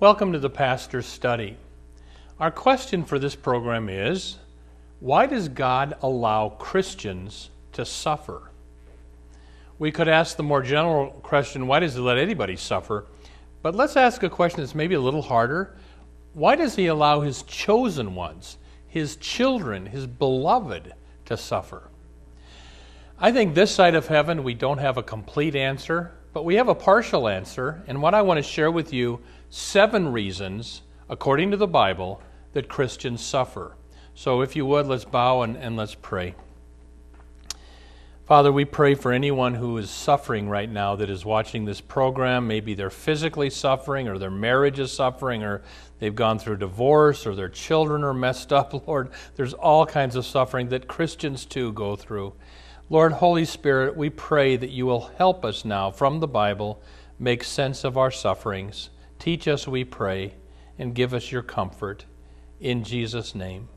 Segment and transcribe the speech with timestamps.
[0.00, 1.56] Welcome to the Pastor's Study.
[2.40, 4.38] Our question for this program is
[4.98, 8.50] Why does God allow Christians to suffer?
[9.78, 13.06] We could ask the more general question Why does He let anybody suffer?
[13.62, 15.76] But let's ask a question that's maybe a little harder.
[16.32, 18.58] Why does He allow His chosen ones,
[18.88, 20.92] His children, His beloved,
[21.26, 21.88] to suffer?
[23.20, 26.68] I think this side of heaven we don't have a complete answer, but we have
[26.68, 27.84] a partial answer.
[27.86, 29.20] And what I want to share with you
[29.54, 32.20] seven reasons, according to the Bible,
[32.54, 33.76] that Christians suffer.
[34.12, 36.34] So if you would, let's bow and, and let's pray.
[38.26, 42.48] Father, we pray for anyone who is suffering right now that is watching this program.
[42.48, 45.62] Maybe they're physically suffering, or their marriage is suffering, or
[46.00, 48.72] they've gone through divorce, or their children are messed up.
[48.88, 52.32] Lord, there's all kinds of suffering that Christians too go through.
[52.90, 56.82] Lord, Holy Spirit, we pray that you will help us now from the Bible
[57.20, 58.90] make sense of our sufferings.
[59.24, 60.34] Teach us, we pray,
[60.78, 62.04] and give us your comfort.
[62.60, 63.70] In Jesus' name.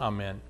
[0.00, 0.40] Amen.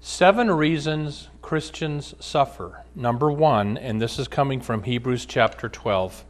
[0.00, 2.84] Seven reasons Christians suffer.
[2.96, 6.24] Number one, and this is coming from Hebrews chapter 12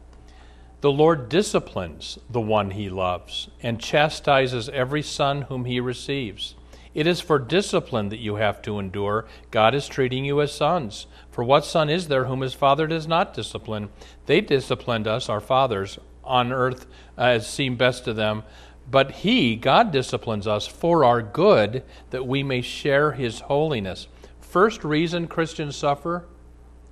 [0.83, 6.57] the Lord disciplines the one he loves and chastises every son whom he receives.
[6.95, 9.27] It is for discipline that you have to endure.
[9.51, 11.07] God is treating you as sons.
[11.31, 13.89] For what son is there whom his father does not discipline?
[14.27, 18.43] They disciplined us, our fathers, on earth uh, as seemed best to them.
[18.91, 24.09] But he, God, disciplines us for our good, that we may share his holiness.
[24.41, 26.27] First reason Christians suffer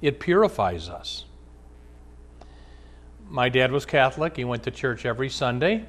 [0.01, 1.27] it purifies us.
[3.29, 4.37] My dad was Catholic.
[4.37, 5.85] He went to church every Sunday.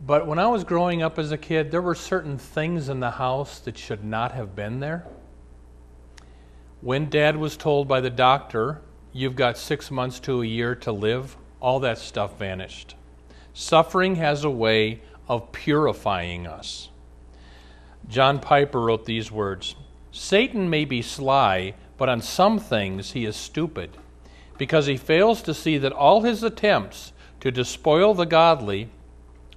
[0.00, 3.10] But when I was growing up as a kid, there were certain things in the
[3.10, 5.06] house that should not have been there.
[6.80, 8.80] When dad was told by the doctor,
[9.12, 12.94] you've got six months to a year to live, all that stuff vanished.
[13.52, 16.88] Suffering has a way of purifying us.
[18.08, 19.76] John Piper wrote these words
[20.10, 23.98] Satan may be sly, but on some things he is stupid,
[24.56, 28.88] because he fails to see that all his attempts to despoil the godly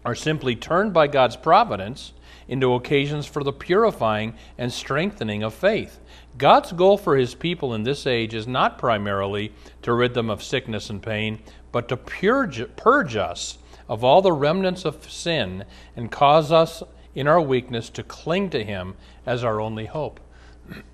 [0.05, 2.13] are simply turned by God's providence
[2.47, 5.99] into occasions for the purifying and strengthening of faith.
[6.37, 10.43] God's goal for his people in this age is not primarily to rid them of
[10.43, 11.39] sickness and pain,
[11.71, 15.65] but to purge, purge us of all the remnants of sin
[15.95, 16.83] and cause us
[17.15, 20.19] in our weakness to cling to him as our only hope.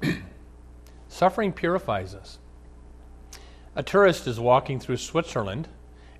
[1.07, 2.39] Suffering purifies us.
[3.75, 5.67] A tourist is walking through Switzerland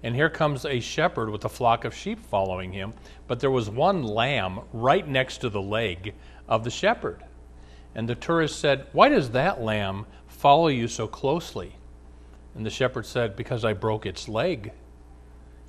[0.04, 2.94] and here comes a shepherd with a flock of sheep following him,
[3.28, 6.14] but there was one lamb right next to the leg
[6.48, 7.24] of the shepherd.
[7.96, 11.76] And the tourist said, Why does that lamb follow you so closely?
[12.56, 14.72] And the shepherd said, Because I broke its leg.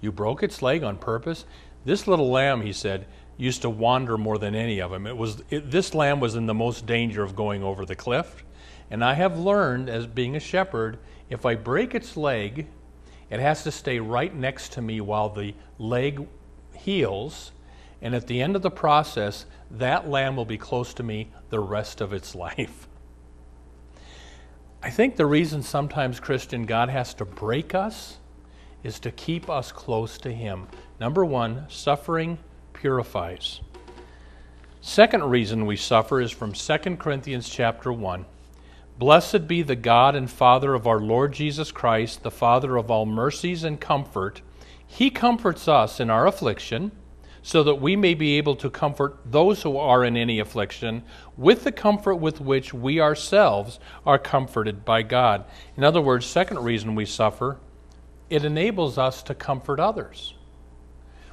[0.00, 1.44] You broke its leg on purpose?
[1.84, 5.06] This little lamb, he said, used to wander more than any of them.
[5.06, 8.44] It was it, this lamb was in the most danger of going over the cliff.
[8.90, 10.98] And I have learned as being a shepherd,
[11.30, 12.66] if I break its leg,
[13.30, 16.26] it has to stay right next to me while the leg
[16.74, 17.52] heals.
[18.02, 21.60] And at the end of the process, that lamb will be close to me the
[21.60, 22.88] rest of its life.
[24.82, 28.16] I think the reason sometimes, Christian, God has to break us
[28.82, 30.66] is to keep us close to Him.
[30.98, 32.38] Number one, suffering
[32.72, 33.60] purifies.
[34.80, 38.24] Second reason we suffer is from 2 Corinthians chapter 1.
[39.00, 43.06] Blessed be the God and Father of our Lord Jesus Christ, the Father of all
[43.06, 44.42] mercies and comfort.
[44.86, 46.92] He comforts us in our affliction,
[47.40, 51.02] so that we may be able to comfort those who are in any affliction
[51.38, 55.46] with the comfort with which we ourselves are comforted by God.
[55.78, 57.56] In other words, second reason we suffer,
[58.28, 60.34] it enables us to comfort others.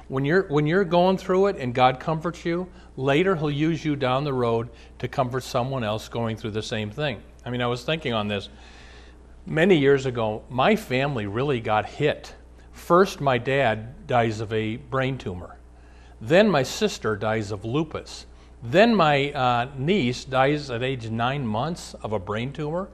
[0.08, 3.94] When you're, when you're going through it and God comforts you, later He'll use you
[3.94, 7.22] down the road to comfort someone else going through the same thing.
[7.48, 8.50] I mean, I was thinking on this.
[9.46, 12.34] Many years ago, my family really got hit.
[12.72, 15.56] First, my dad dies of a brain tumor.
[16.20, 18.26] Then, my sister dies of lupus.
[18.62, 22.90] Then, my uh, niece dies at age nine months of a brain tumor.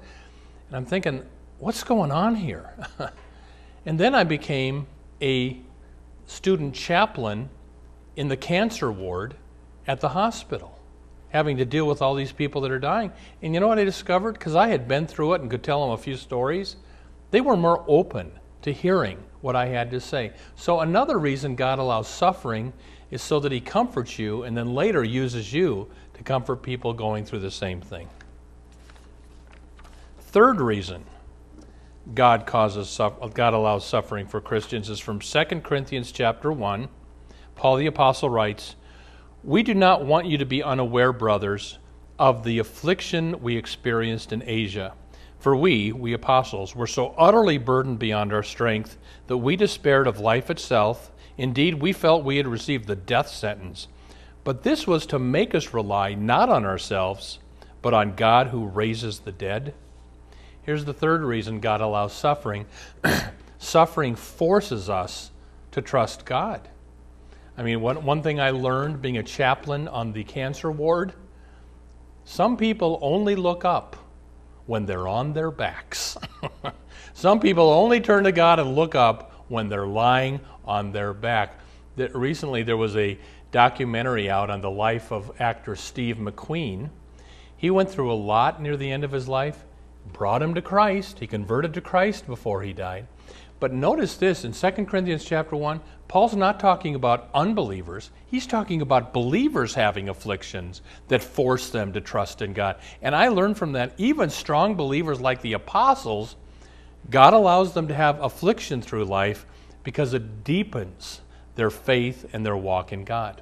[0.69, 1.25] And I'm thinking,
[1.59, 2.75] what's going on here?
[3.87, 4.87] And then I became
[5.21, 5.61] a
[6.27, 7.51] student chaplain
[8.17, 9.35] in the cancer ward
[9.87, 10.74] at the hospital,
[11.35, 13.13] having to deal with all these people that are dying.
[13.43, 14.35] And you know what I discovered?
[14.35, 16.77] Because I had been through it and could tell them a few stories.
[17.33, 18.31] They were more open
[18.63, 20.33] to hearing what I had to say.
[20.55, 22.73] So, another reason God allows suffering
[23.11, 27.25] is so that He comforts you and then later uses you to comfort people going
[27.25, 28.09] through the same thing.
[30.21, 31.05] Third reason
[32.15, 32.97] God causes
[33.35, 36.89] God allows suffering for Christians is from 2 Corinthians chapter 1.
[37.57, 38.77] Paul the apostle writes,
[39.45, 41.79] "We do not want you to be unaware, brothers,
[42.19, 44.95] of the affliction we experienced in Asia."
[45.45, 48.97] For we, we apostles, were so utterly burdened beyond our strength
[49.27, 51.13] that we despaired of life itself.
[51.37, 53.87] Indeed, we felt we had received the death sentence.
[54.43, 57.41] But this was to make us rely not on ourselves,
[57.83, 59.75] but on God who raises the dead.
[60.63, 62.65] Here's the third reason God allows suffering
[63.59, 65.31] suffering forces us
[65.73, 66.71] to trust God.
[67.57, 71.15] I mean, one, one thing I learned being a chaplain on the cancer ward
[72.25, 73.97] some people only look up
[74.67, 76.17] when they're on their backs.
[77.13, 81.59] Some people only turn to God and look up when they're lying on their back.
[81.97, 83.19] Recently, there was a
[83.53, 86.89] documentary out on the life of actor Steve McQueen.
[87.57, 89.65] He went through a lot near the end of his life,
[90.13, 91.19] brought him to Christ.
[91.19, 93.07] He converted to Christ before he died.
[93.65, 98.11] But notice this in 2 Corinthians chapter 1, Paul's not talking about unbelievers.
[98.27, 102.77] He's talking about believers having afflictions that force them to trust in God.
[103.01, 106.37] And I learned from that even strong believers like the apostles,
[107.09, 109.47] God allows them to have affliction through life
[109.83, 111.23] because it deepens
[111.55, 113.41] their faith and their walk in God.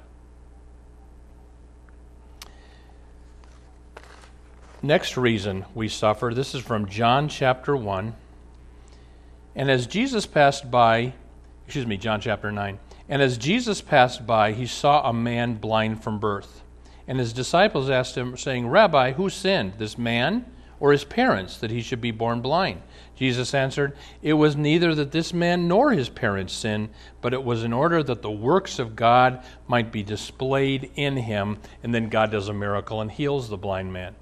[4.81, 8.15] Next reason we suffer, this is from John chapter 1.
[9.55, 11.13] And as Jesus passed by,
[11.65, 12.79] excuse me, John chapter 9.
[13.09, 16.63] And as Jesus passed by, he saw a man blind from birth.
[17.07, 20.45] And his disciples asked him, saying, Rabbi, who sinned, this man
[20.79, 22.81] or his parents, that he should be born blind?
[23.15, 26.89] Jesus answered, It was neither that this man nor his parents sinned,
[27.21, 31.59] but it was in order that the works of God might be displayed in him.
[31.83, 34.15] And then God does a miracle and heals the blind man.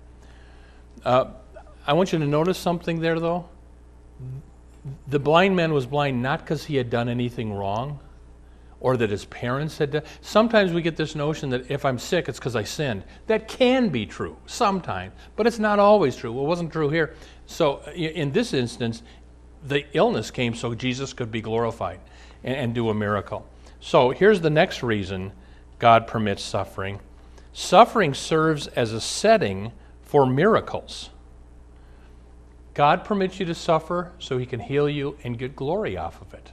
[1.05, 1.25] Uh,
[1.85, 3.47] I want you to notice something there, though
[5.07, 7.99] the blind man was blind not because he had done anything wrong
[8.79, 10.03] or that his parents had done.
[10.21, 13.03] Sometimes we get this notion that if I'm sick, it's because I sinned.
[13.27, 16.33] That can be true sometimes, but it's not always true.
[16.33, 17.13] Well, It wasn't true here.
[17.45, 19.03] So in this instance,
[19.63, 21.99] the illness came so Jesus could be glorified
[22.43, 23.45] and, and do a miracle.
[23.79, 25.31] So here's the next reason
[25.77, 26.99] God permits suffering
[27.53, 31.10] suffering serves as a setting for miracles.
[32.73, 36.33] God permits you to suffer so he can heal you and get glory off of
[36.33, 36.51] it.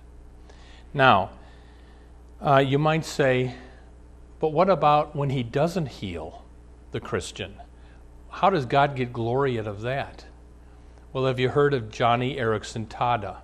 [0.92, 1.30] Now,
[2.44, 3.54] uh, you might say,
[4.40, 6.44] but what about when he doesn't heal
[6.92, 7.54] the Christian?
[8.30, 10.24] How does God get glory out of that?
[11.12, 13.38] Well, have you heard of Joni Eareckson Tada?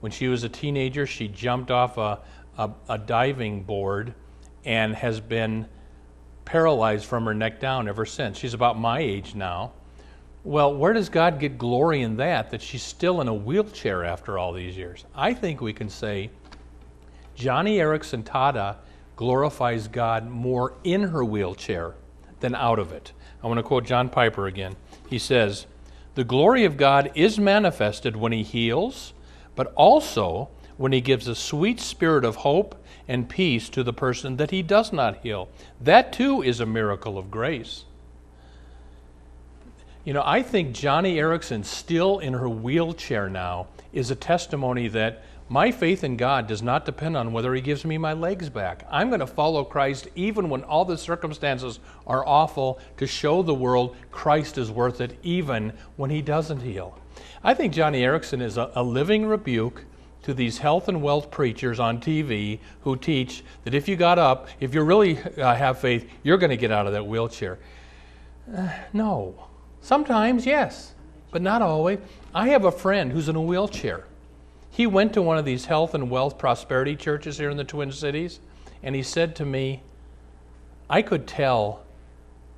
[0.00, 2.20] When she was a teenager, she jumped off a,
[2.58, 4.14] a, a diving board
[4.64, 5.68] and has been
[6.44, 8.38] paralyzed from her neck down ever since.
[8.38, 9.72] She's about my age now.
[10.44, 14.38] Well, where does God get glory in that, that she's still in a wheelchair after
[14.38, 15.04] all these years?
[15.14, 16.30] I think we can say
[17.36, 18.76] Joni Eareckson Tada
[19.14, 21.94] glorifies God more in her wheelchair
[22.40, 23.12] than out of it.
[23.42, 24.74] I want to quote John Piper again.
[25.08, 25.66] He says,
[26.16, 29.12] The glory of God is manifested when He heals,
[29.54, 34.38] but also when He gives a sweet spirit of hope and peace to the person
[34.38, 35.48] that He does not heal.
[35.80, 37.84] That too is a miracle of grace.
[40.04, 45.22] You know, I think Joni Eareckson, still in her wheelchair now, is a testimony that
[45.48, 48.84] my faith in God does not depend on whether He gives me my legs back.
[48.90, 53.54] I'm going to follow Christ even when all the circumstances are awful to show the
[53.54, 56.98] world Christ is worth it, even when He doesn't heal.
[57.44, 59.84] I think Joni Eareckson is a, a living rebuke
[60.22, 64.48] to these health and wealth preachers on TV who teach that if you got up,
[64.58, 67.60] if you really uh, have faith, you're going to get out of that wheelchair.
[68.52, 69.48] Uh, no.
[69.82, 70.94] Sometimes, yes,
[71.32, 71.98] but not always.
[72.32, 74.04] I have a friend who's in a wheelchair.
[74.70, 77.90] He went to one of these health and wealth prosperity churches here in the Twin
[77.90, 78.38] Cities,
[78.82, 79.82] and he said to me,
[80.88, 81.82] I could tell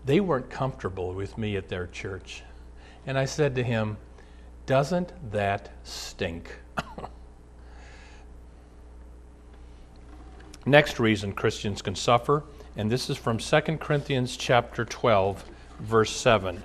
[0.05, 2.43] they weren't comfortable with me at their church.
[3.07, 3.97] And I said to him,
[4.67, 6.59] Doesn't that stink?
[10.67, 12.45] Next reason Christians can suffer,
[12.77, 15.45] and this is from 2 Corinthians chapter 12,
[15.81, 16.63] verse 7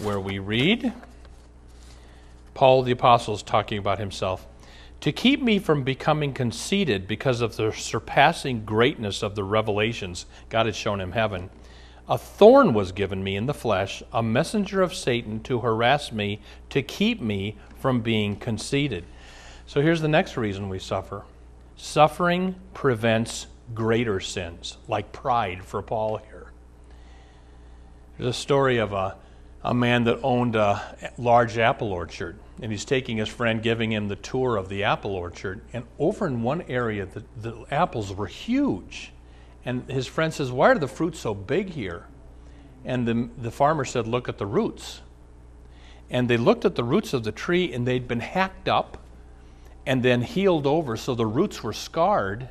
[0.00, 0.92] where we read
[2.54, 4.46] Paul the Apostle is talking about himself.
[5.00, 10.66] to keep me from becoming conceited because of the surpassing greatness of the revelations God
[10.66, 11.50] had shown him heaven.
[12.08, 16.40] A thorn was given me in the flesh, a messenger of Satan to harass me,
[16.70, 19.04] to keep me from being conceited.
[19.66, 21.24] So here's the next reason we suffer
[21.76, 26.52] suffering prevents greater sins, like pride for Paul here.
[28.16, 29.16] There's a story of a,
[29.66, 34.06] a man that owned a large apple orchard, and he's taking his friend, giving him
[34.06, 35.60] the tour of the apple orchard.
[35.72, 39.12] And over in one area, the, the apples were huge.
[39.64, 42.06] And his friend says, Why are the fruits so big here?
[42.84, 45.00] And the, the farmer said, Look at the roots.
[46.08, 48.98] And they looked at the roots of the tree, and they'd been hacked up
[49.84, 52.48] and then healed over, so the roots were scarred.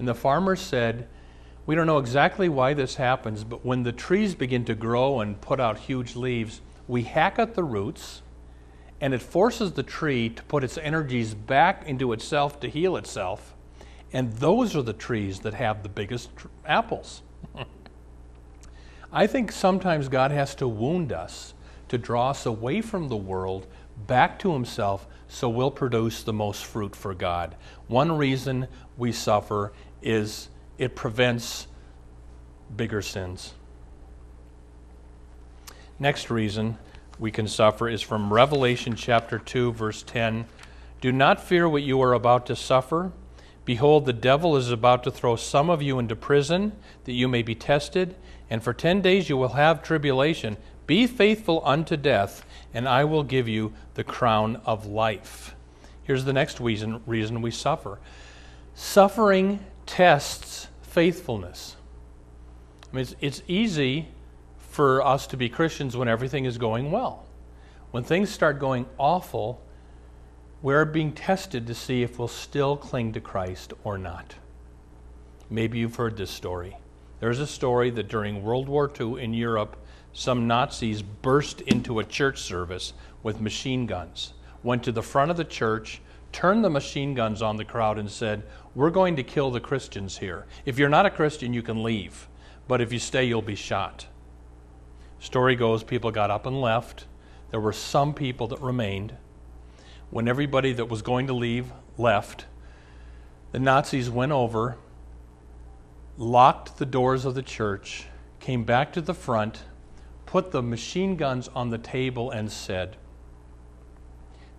[0.00, 1.08] And the farmer said,
[1.68, 5.38] We don't know exactly why this happens, but when the trees begin to grow and
[5.38, 8.22] put out huge leaves, we hack at the roots,
[9.02, 13.54] and it forces the tree to put its energies back into itself to heal itself.
[14.14, 17.20] And those are the trees that have the biggest tr- apples.
[19.12, 21.52] I think sometimes God has to wound us
[21.88, 23.66] to draw us away from the world
[24.06, 27.56] back to Himself so we'll produce the most fruit for God.
[27.88, 31.66] One reason we suffer is it prevents
[32.74, 33.54] bigger sins.
[35.98, 36.78] Next reason
[37.18, 40.46] we can suffer is from Revelation chapter 2, verse 10.
[41.00, 43.12] Do not fear what you are about to suffer.
[43.64, 46.72] Behold, the devil is about to throw some of you into prison,
[47.04, 48.14] that you may be tested,
[48.48, 50.56] and for ten days you will have tribulation.
[50.86, 55.54] Be faithful unto death, and I will give you the crown of life.
[56.04, 57.98] Here's the next reason, reason we suffer
[58.74, 60.67] suffering tests
[60.98, 61.76] faithfulness.
[62.90, 64.08] I mean, it's, it's easy
[64.58, 67.24] for us to be Christians when everything is going well.
[67.92, 69.62] When things start going awful,
[70.60, 74.34] we're being tested to see if we'll still cling to Christ or not.
[75.48, 76.76] Maybe you've heard this story.
[77.20, 79.76] There's a story that during World War II in Europe,
[80.12, 84.32] some Nazis burst into a church service with machine guns,
[84.64, 86.00] went to the front of the church,
[86.32, 88.42] turned the machine guns on the crowd, and said,
[88.74, 90.46] We're going to kill the Christians here.
[90.64, 92.28] If you're not a Christian, you can leave,
[92.66, 94.06] but if you stay, you'll be shot.
[95.20, 97.06] Story goes, people got up and left.
[97.50, 99.16] There were some people that remained.
[100.10, 102.46] When everybody that was going to leave left,
[103.52, 104.76] the Nazis went over,
[106.16, 108.06] locked the doors of the church,
[108.38, 109.64] came back to the front,
[110.26, 112.96] put the machine guns on the table, and said,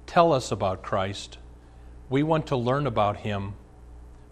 [0.05, 1.37] Tell us about Christ.
[2.09, 3.53] We want to learn about him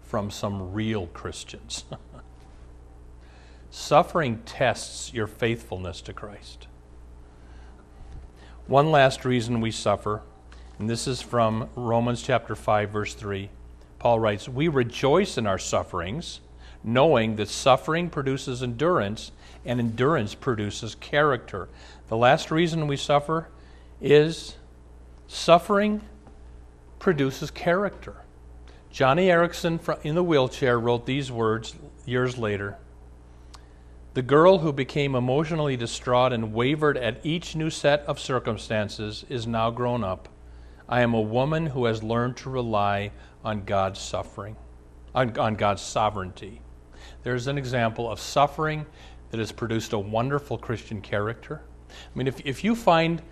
[0.02, 1.84] from some real Christians.
[3.70, 6.66] Suffering tests your faithfulness to Christ.
[8.66, 10.22] One last reason we suffer,
[10.78, 13.48] and this is from Romans chapter 5 verse 3.
[14.00, 16.40] Paul writes, "We rejoice in our sufferings,
[16.82, 19.30] knowing that suffering produces endurance,
[19.64, 21.68] and endurance produces character."
[22.08, 23.48] The last reason we suffer
[24.00, 24.56] is
[25.28, 26.02] suffering
[26.98, 28.16] produces character.
[28.92, 31.74] Joni Eareckson in the wheelchair wrote these words
[32.06, 32.78] years later.
[34.14, 39.46] The girl who became emotionally distraught and wavered at each new set of circumstances is
[39.46, 40.28] now grown up.
[40.88, 43.12] I am a woman who has learned to rely
[43.44, 44.56] on God's suffering,
[45.14, 46.62] on, on God's sovereignty.
[47.22, 48.86] There's an example of suffering
[49.30, 51.60] that has produced a wonderful Christian character.
[51.90, 53.22] I mean, if, if you find,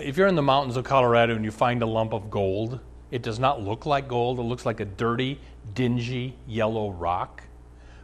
[0.00, 3.22] if you're in the mountains of Colorado and you find a lump of gold, it
[3.22, 4.38] does not look like gold.
[4.38, 5.40] It looks like a dirty,
[5.74, 7.42] dingy, yellow rock.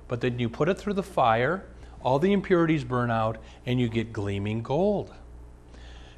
[0.09, 1.65] But then you put it through the fire
[2.03, 5.13] all the impurities burn out, and you get gleaming gold.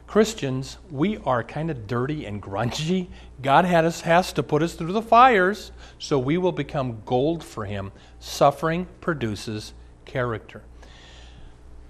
[0.07, 3.09] Christians, we are kind of dirty and grungy.
[3.43, 7.43] God had us, has to put us through the fires so we will become gold
[7.43, 7.90] for Him.
[8.21, 9.73] Suffering produces
[10.04, 10.62] character.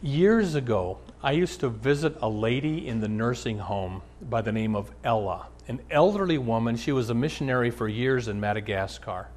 [0.01, 4.77] Years ago, I used to visit a lady in the nursing home by the name
[4.77, 6.77] of Ella, an elderly woman.
[6.77, 9.29] She was a missionary for years in Madagascar,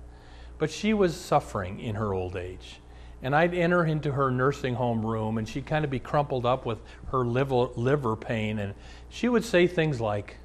[0.58, 2.82] but she was suffering in her old age.
[3.22, 6.66] And I'd enter into her nursing home room, and she'd kind of be crumpled up
[6.66, 6.80] with
[7.12, 8.60] her liver, liver pain.
[8.60, 8.74] And
[9.08, 10.40] she would say things like,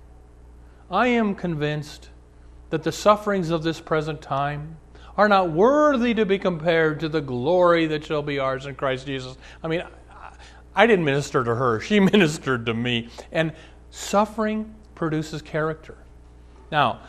[0.92, 2.11] I am convinced
[2.70, 4.76] that the sufferings of this present time
[5.16, 9.06] are not worthy to be compared to the glory that shall be ours in Christ
[9.06, 9.37] Jesus.
[9.62, 9.82] I mean,
[10.75, 13.09] I didn't minister to her, she ministered to me.
[13.31, 13.52] And
[13.91, 15.99] suffering produces character.
[16.71, 17.00] Now,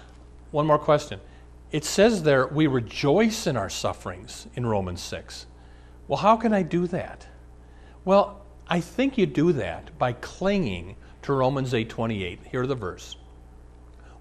[0.51, 1.19] one more question.
[1.71, 5.47] It says there, we rejoice in our sufferings in Romans 6.
[6.07, 7.27] Well, how can I do that?
[8.05, 12.39] Well, I think you do that by clinging to Romans 8:28.
[12.51, 13.15] Hear the verse.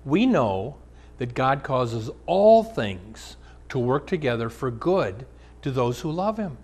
[0.04, 0.76] We know
[1.18, 3.36] that God causes all things
[3.68, 5.26] to work together for good
[5.62, 6.58] to those who love him.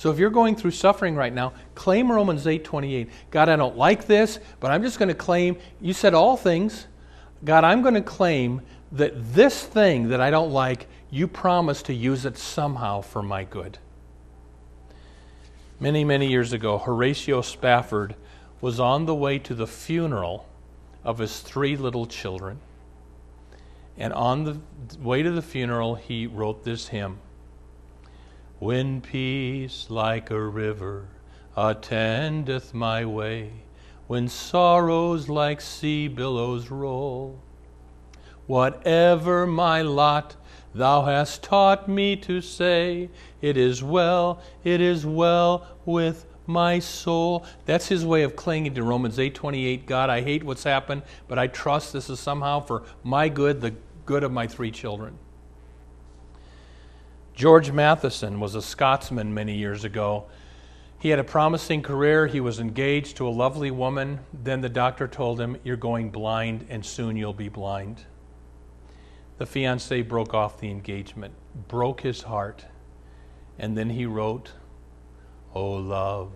[0.00, 3.10] So if you're going through suffering right now, claim Romans 8:28.
[3.30, 6.86] God, I don't like this, but I'm just going to claim you said all things.
[7.44, 11.92] God, I'm going to claim that this thing that I don't like, you promise to
[11.92, 13.76] use it somehow for my good.
[15.78, 18.14] Many, many years ago, Horatio Spafford
[18.62, 20.46] was on the way to the funeral
[21.04, 22.60] of his three little children.
[23.98, 24.60] And on the
[24.98, 27.18] way to the funeral, he wrote this hymn
[28.60, 31.08] When peace like a river
[31.56, 33.52] attendeth my way,
[34.06, 37.40] when sorrows like sea billows roll,
[38.46, 40.36] whatever my lot,
[40.74, 43.08] thou hast taught me to say,
[43.40, 47.46] It is well, it is well with my soul.
[47.64, 49.86] That's his way of clinging to Romans 8:28.
[49.86, 53.74] God, I hate what's happened, but I trust this is somehow for my good, the
[54.04, 55.16] good of my three children.
[57.40, 60.26] George Matheson was a Scotsman many years ago.
[60.98, 62.26] He had a promising career.
[62.26, 64.20] He was engaged to a lovely woman.
[64.30, 68.04] Then the doctor told him, You're going blind, and soon you'll be blind.
[69.38, 71.32] The fiance broke off the engagement,
[71.66, 72.66] broke his heart,
[73.58, 74.52] and then he wrote,
[75.54, 76.32] O love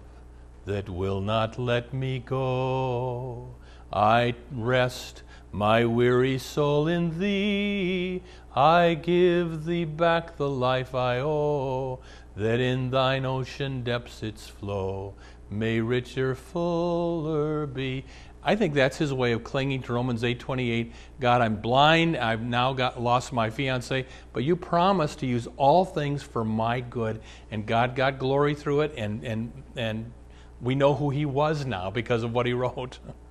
[0.65, 3.55] that will not let me go,
[3.93, 5.23] I rest
[5.55, 8.21] my weary soul in thee.
[8.57, 12.01] I give thee back the life I owe,
[12.37, 15.15] that in thine ocean depths its flow
[15.49, 18.05] may richer, fuller be.
[18.43, 20.93] I think that's his way of clinging to Romans 8:28.
[21.21, 22.17] God, I'm blind.
[22.17, 26.81] I've now got lost my fiance, but you promised to use all things for my
[26.81, 27.21] good,
[27.53, 30.13] and God got glory through it, and and and
[30.61, 32.99] we know who he was now because of what he wrote.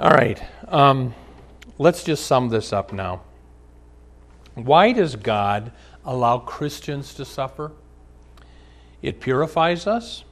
[0.00, 1.14] all right, um,
[1.76, 3.20] let's just sum this up now.
[4.54, 5.72] Why does God
[6.06, 7.72] allow Christians to suffer?
[9.02, 10.24] It purifies us.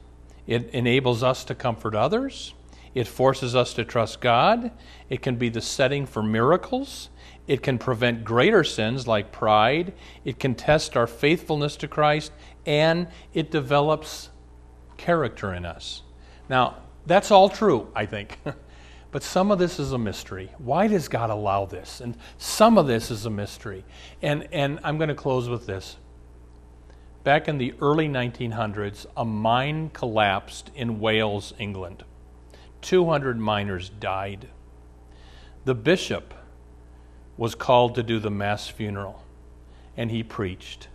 [0.47, 2.55] It enables us to comfort others.
[2.95, 4.71] It forces us to trust God.
[5.07, 7.09] It can be the setting for miracles.
[7.45, 9.93] It can prevent greater sins like pride.
[10.25, 12.31] It can test our faithfulness to Christ.
[12.65, 14.29] And it develops
[14.97, 16.01] character in us.
[16.49, 18.39] Now, that's all true, I think.
[19.11, 20.51] but some of this is a mystery.
[20.59, 21.99] Why does God allow this?
[21.99, 23.83] And some of this is a mystery.
[24.21, 25.97] And, and I'm going to close with this.
[27.23, 32.03] Back in the early 1900s, a mine collapsed in Wales, England.
[32.81, 34.47] 200 miners died.
[35.65, 36.33] The bishop
[37.35, 39.23] was called to do the mass funeral,
[39.97, 40.87] and he preached.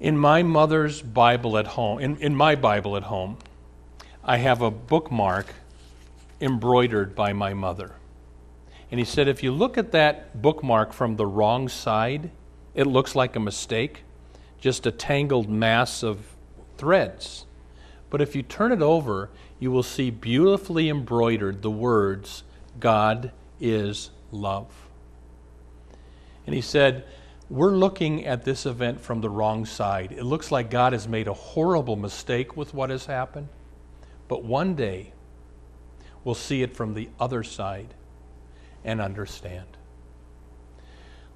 [0.00, 3.38] In my mother's Bible at home, in, in my Bible at home,
[4.22, 5.54] I have a bookmark
[6.40, 7.96] embroidered by my mother.
[8.90, 12.30] And he said, if you look at that bookmark from the wrong side,
[12.74, 14.04] it looks like a mistake,
[14.58, 16.36] just a tangled mass of
[16.76, 17.44] threads.
[18.10, 22.44] But if you turn it over, you will see beautifully embroidered the words,
[22.80, 24.88] God is love.
[26.46, 27.04] And he said,
[27.50, 30.12] We're looking at this event from the wrong side.
[30.12, 33.48] It looks like God has made a horrible mistake with what has happened.
[34.28, 35.12] But one day,
[36.28, 37.94] we'll see it from the other side
[38.84, 39.66] and understand.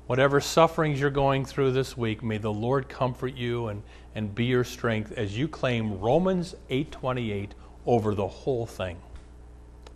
[0.07, 3.83] Whatever sufferings you're going through this week, may the Lord comfort you and,
[4.15, 7.53] and be your strength as you claim Romans 8:28
[7.87, 8.99] over the whole thing.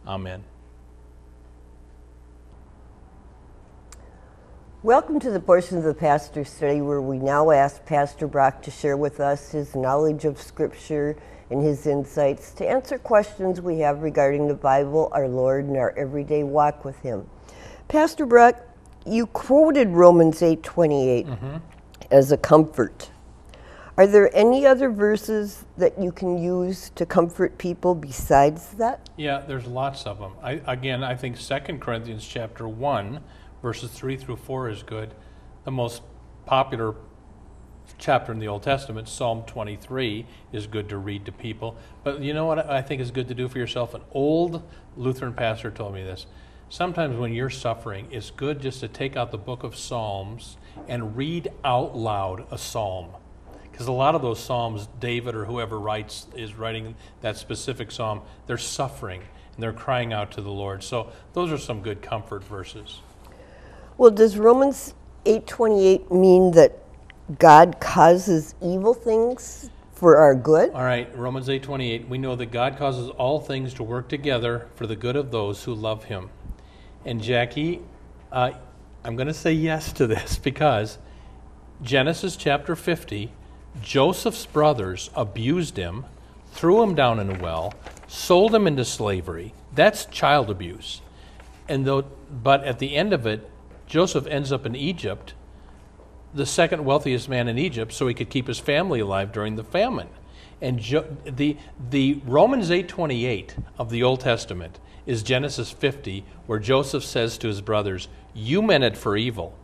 [0.07, 0.43] Amen.
[4.87, 8.71] Welcome to the portion of the pastor study where we now ask Pastor Brock to
[8.71, 11.17] share with us his knowledge of Scripture
[11.51, 15.93] and his insights to answer questions we have regarding the Bible, our Lord, and our
[15.99, 17.29] everyday walk with Him.
[17.89, 18.61] Pastor Brock,
[19.05, 21.57] you quoted Romans 8:28 mm-hmm.
[22.13, 23.11] as a comfort.
[23.97, 29.11] Are there any other verses that you can use to comfort people besides that?
[29.17, 30.35] Yeah, there's lots of them.
[30.43, 33.21] I, again, I think 2 Corinthians chapter 1,
[33.67, 35.13] verses 3 through 4 is good.
[35.65, 36.01] The most
[36.45, 36.95] popular
[37.99, 41.77] chapter in the Old Testament, Psalm 23, is good to read to people.
[42.05, 43.93] But you know what I think is good to do for yourself?
[43.93, 44.63] An old
[44.97, 46.27] Lutheran pastor told me this.
[46.69, 51.17] Sometimes when you're suffering, it's good just to take out the book of Psalms and
[51.17, 53.17] read out loud a psalm
[53.73, 58.21] because a lot of those psalms david or whoever writes is writing that specific psalm
[58.47, 62.45] they're suffering and they're crying out to the lord so those are some good comfort
[62.45, 63.01] verses
[63.99, 66.79] well does romans 8.28 mean that
[67.39, 72.77] god causes evil things for our good all right romans 8.28 we know that god
[72.79, 76.31] causes all things to work together for the good of those who love him
[77.05, 77.81] and jackie
[78.33, 78.51] Uh,
[79.05, 80.99] I'm going to say yes to this because
[81.83, 83.31] Genesis chapter 50,
[83.83, 86.07] Joseph's brothers abused him,
[86.53, 87.73] threw him down in a well,
[88.09, 89.55] sold him into slavery.
[89.75, 91.03] That's child abuse.
[91.69, 93.49] And though, but at the end of it,
[93.87, 95.35] Joseph ends up in Egypt,
[96.35, 99.65] the second wealthiest man in Egypt, so he could keep his family alive during the
[99.65, 100.09] famine.
[100.61, 101.57] And jo- the,
[101.91, 107.61] the Romans 8:28 of the Old Testament is Genesis 50, where Joseph says to his
[107.61, 109.55] brothers, "You meant it for evil,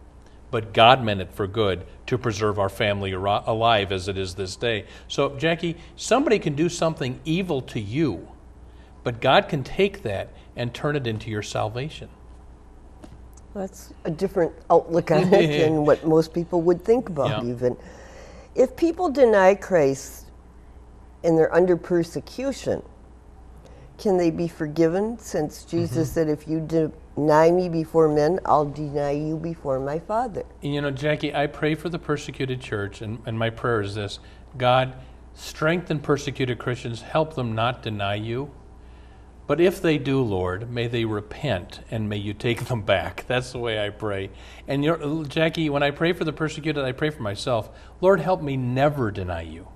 [0.51, 4.55] but God meant it for good to preserve our family alive as it is this
[4.55, 8.29] day." So, Jackie, somebody can do something evil to you,
[9.03, 12.09] but God can take that and turn it into your salvation.
[13.55, 17.51] That's a different outlook on it than what most people would think about, Yeah.
[17.51, 17.77] even.
[18.55, 20.27] If people deny Christ
[21.25, 22.83] and they're under persecution,
[23.99, 26.15] can they be forgiven since Jesus Mm-hmm.
[26.15, 26.61] said, If you
[27.17, 30.45] deny me before men, I'll deny you before my Father?
[30.63, 34.19] You know, Jackie, I pray for the persecuted church, and, and my prayer is this
[34.59, 34.97] God,
[35.35, 38.51] strengthen persecuted Christians, help them not deny you.
[39.47, 43.25] But if they do, Lord, may they repent and may you take them back.
[43.27, 44.31] That's the way I pray.
[44.69, 47.69] And you're, Jackie, when I pray for the persecuted, I pray for myself.
[48.01, 49.69] Lord, help me never deny you.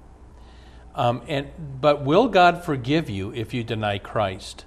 [0.95, 1.49] Um, and
[1.81, 4.65] but will God forgive you if you deny Christ?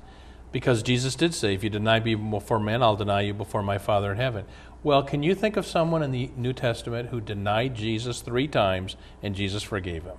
[0.51, 3.77] Because Jesus did say, "If you deny me before men, I'll deny you before my
[3.77, 4.45] Father in heaven."
[4.83, 8.95] Well, can you think of someone in the New Testament who denied Jesus three times
[9.23, 10.17] and Jesus forgave him?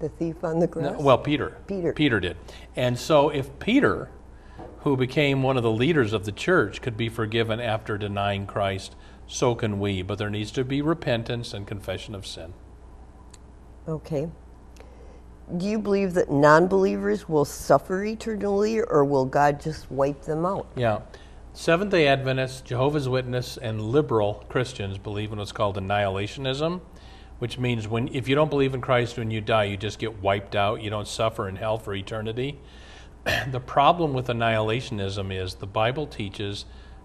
[0.00, 0.92] The thief on the cross?
[0.92, 1.56] No, well, Peter.
[1.66, 1.92] Peter.
[1.92, 2.36] Peter did.
[2.76, 4.10] And so, if Peter,
[4.80, 8.96] who became one of the leaders of the church, could be forgiven after denying Christ,
[9.26, 10.02] so can we.
[10.02, 12.54] But there needs to be repentance and confession of sin.
[13.88, 14.28] Okay.
[15.56, 20.46] Do you believe that non believers will suffer eternally or will God just wipe them
[20.46, 20.66] out?
[20.74, 21.00] Yeah.
[21.52, 26.80] Seventh day Adventists, Jehovah's Witness, and liberal Christians believe in what's called annihilationism,
[27.38, 30.22] which means when if you don't believe in Christ when you die, you just get
[30.22, 30.82] wiped out.
[30.82, 32.60] You don't suffer in hell for eternity.
[33.50, 36.64] the problem with annihilationism is the Bible teaches,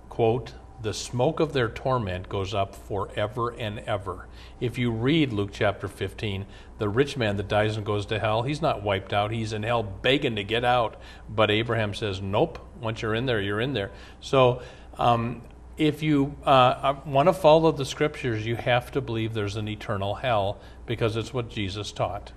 [0.10, 4.28] quote, the smoke of their torment goes up forever and ever.
[4.62, 6.46] If you read Luke chapter 15,
[6.78, 9.32] the rich man that dies and goes to hell, he's not wiped out.
[9.32, 11.02] He's in hell begging to get out.
[11.28, 13.92] But Abraham says, nope, once you're in there, you're in there.
[14.22, 14.62] So
[14.98, 15.42] um,
[15.80, 20.16] if you uh, want to follow the scriptures, you have to believe there's an eternal
[20.16, 22.34] hell because it's what Jesus taught.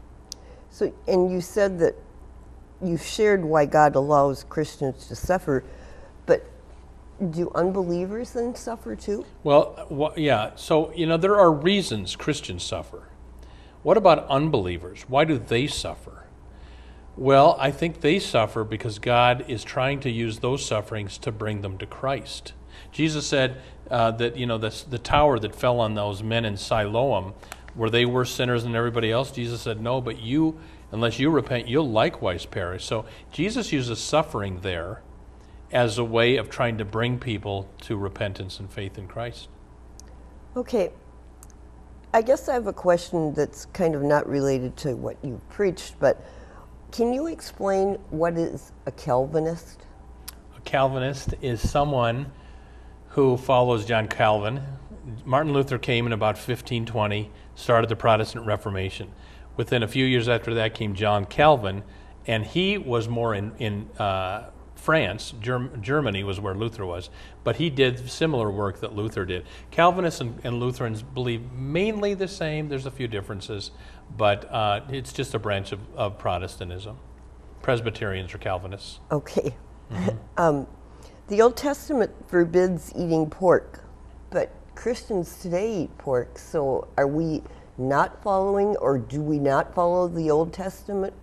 [0.71, 1.97] So, and you said that
[2.83, 5.65] you shared why God allows Christians to suffer,
[6.25, 6.47] but
[7.31, 9.27] do unbelievers then suffer too?
[9.43, 10.53] Well, wha- yeah.
[10.55, 13.09] So, you know, there are reasons Christians suffer.
[13.83, 15.05] What about unbelievers?
[15.09, 16.25] Why do they suffer?
[17.17, 21.61] Well, I think they suffer because God is trying to use those sufferings to bring
[21.61, 22.55] them to Christ.
[22.93, 23.57] Jesus said
[23.91, 27.35] uh, that, you know, the, the tower that fell on those men in Siloam,
[27.75, 29.31] were they worse sinners than everybody else?
[29.33, 30.59] Jesus said, no, but you,
[30.93, 32.85] unless you repent, you'll likewise perish.
[32.85, 35.01] So Jesus uses suffering there
[35.73, 39.49] as a way of trying to bring people to repentance and faith in Christ.
[40.55, 40.91] Okay.
[42.13, 45.95] I guess I have a question that's kind of not related to what you preached,
[45.99, 46.23] but
[46.91, 49.87] can you explain what is a Calvinist?
[50.55, 52.31] A Calvinist is someone
[53.13, 54.63] who follows John Calvin.
[55.25, 59.11] Martin Luther came in about 1520, started the Protestant Reformation.
[59.57, 61.83] Within a few years after that came John Calvin,
[62.27, 65.35] and he was more in, in uh, France.
[65.41, 67.11] Germ- Germany was where Luther was,
[67.45, 69.45] but he did similar work that Luther did.
[69.71, 72.71] Calvinists and, and Lutherans believe mainly the same.
[72.71, 73.73] There's a few differences,
[74.17, 76.97] but uh, it's just a branch of, of Protestantism.
[77.61, 79.01] Presbyterians are Calvinists.
[79.11, 79.55] Okay.
[80.39, 80.67] um,
[81.29, 83.85] the Old Testament forbids eating pork,
[84.31, 86.39] but Christians today eat pork.
[86.39, 87.43] So are we
[87.79, 91.15] not following, or do we not follow the Old Testament?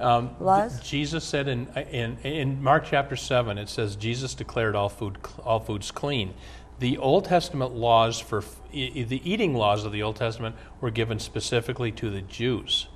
[0.00, 0.80] Um, Laws?
[0.80, 5.60] Jesus said in, in in Mark chapter seven, it says Jesus declared all food all
[5.60, 6.34] foods clean.
[6.80, 8.42] The Old Testament laws for
[8.72, 12.88] the eating laws of the Old Testament were given specifically to the Jews.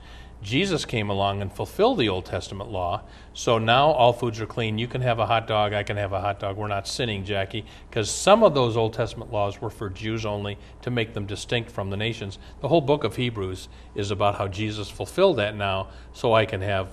[0.42, 3.02] Jesus came along and fulfilled the Old Testament law.
[3.34, 4.78] So now all foods are clean.
[4.78, 5.72] You can have a hot dog.
[5.72, 6.56] I can have a hot dog.
[6.56, 10.56] We're not sinning, Jackie, because some of those Old Testament laws were for Jews only
[10.82, 12.38] to make them distinct from the nations.
[12.60, 16.60] The whole book of Hebrews is about how Jesus fulfilled that now, so I can
[16.60, 16.88] have,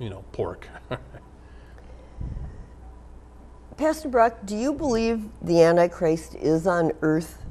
[0.00, 0.68] you know, pork.
[3.76, 7.44] Pastor Brock, do you believe the Antichrist is on earth?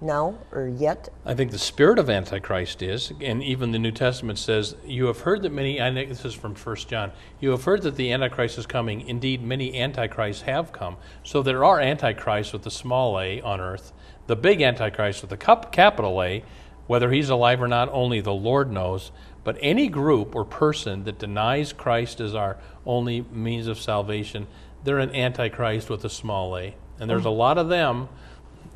[0.00, 1.08] Now or yet?
[1.24, 5.20] I think the spirit of Antichrist is, and even the New Testament says, You have
[5.20, 8.12] heard that many, I think this is from 1 John, you have heard that the
[8.12, 9.00] Antichrist is coming.
[9.00, 10.96] Indeed, many Antichrists have come.
[11.22, 13.92] So there are Antichrists with the small a on earth.
[14.26, 16.44] The big Antichrist with the capital A,
[16.86, 19.10] whether he's alive or not, only the Lord knows.
[19.44, 24.46] But any group or person that denies Christ as our only means of salvation,
[24.84, 26.76] they're an Antichrist with a small a.
[27.00, 27.36] And there's a mm.
[27.36, 28.08] lot of them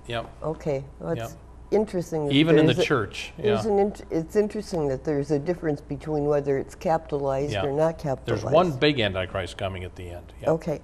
[0.06, 0.30] Yep.
[0.42, 1.36] Okay, well, it's
[1.70, 2.30] interesting.
[2.30, 3.32] Even in the a- church.
[3.38, 3.62] Yeah.
[4.10, 7.64] it's interesting that there's a difference between whether it's capitalized Yeah.
[7.64, 8.44] or not capitalized.
[8.44, 10.32] There's one big Antichrist coming at the end.
[10.42, 10.50] Yeah.
[10.50, 10.80] Okay.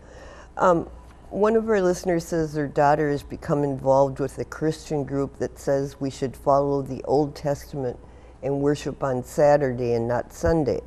[0.56, 0.88] Um,
[1.30, 5.58] one of our listeners says their daughter has become involved with a Christian group that
[5.58, 7.98] says we should follow the Old Testament
[8.42, 10.80] and worship on Saturday and not Sunday.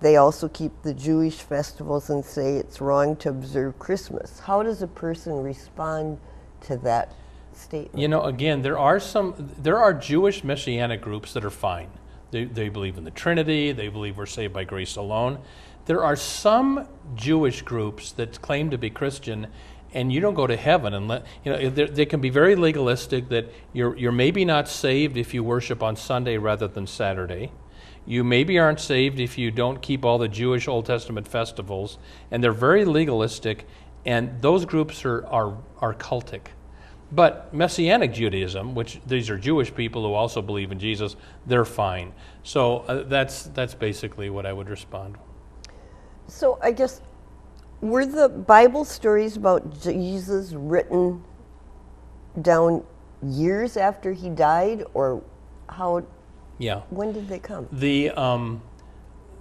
[0.00, 4.40] They also keep the Jewish festivals and say it's wrong to observe Christmas.
[4.40, 6.18] How does a person respond
[6.62, 7.12] to that
[7.58, 7.98] statement?
[7.98, 11.90] You know, again, there are some, there are Jewish messianic groups that are fine.
[12.30, 13.72] They, they believe in the Trinity.
[13.72, 15.38] They believe we're saved by grace alone.
[15.86, 19.46] There are some Jewish groups that claim to be Christian,
[19.94, 23.30] and you don't go to heaven unless you know they, can be very legalistic.
[23.30, 27.52] That you're you're maybe not saved if you worship on Sunday rather than Saturday.
[28.04, 31.96] You maybe aren't saved if you don't keep all the Jewish Old Testament festivals,
[32.30, 33.66] and they're very legalistic.
[34.04, 36.48] And those groups are are, are cultic.
[37.10, 41.16] But Messianic Judaism, which these are Jewish people who also believe in Jesus,
[41.46, 42.12] they're fine.
[42.42, 45.16] So uh, that's that's basically what I would respond.
[46.26, 47.00] So I guess
[47.80, 51.24] were the Bible stories about Jesus written
[52.42, 52.84] down
[53.22, 55.22] years after he died, or
[55.68, 56.04] how?
[56.58, 56.82] Yeah.
[56.90, 57.68] When did they come?
[57.72, 58.62] The um,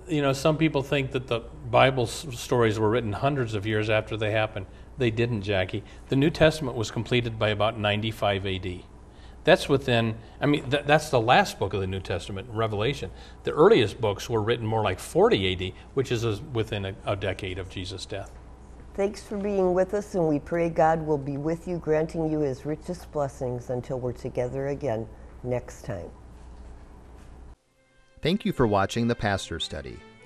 [0.07, 3.89] you know some people think that the Bible s- stories were written hundreds of years
[3.89, 4.67] after they happened.
[4.97, 5.83] They didn't, Jackie.
[6.09, 8.85] The New Testament was completed by about 95 A.D.
[9.43, 10.15] That's within.
[10.41, 13.11] I mean, th- that's the last book of the New Testament, Revelation.
[13.43, 17.15] The earliest books were written more like 40 A.D., which is a, within a, a
[17.15, 18.31] decade of Jesus' death.
[18.95, 22.39] Thanks for being with us, and we pray God will be with you, granting you
[22.39, 25.07] his richest blessings until we're together again
[25.43, 26.09] next time.
[28.21, 29.99] Thank you for watching the Pastor Study.